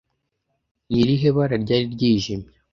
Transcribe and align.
Ni 0.89 0.97
irihe 1.03 1.29
bara 1.35 1.55
ryari 1.63 1.85
ryijimye 1.95 2.49